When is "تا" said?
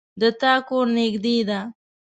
0.41-0.53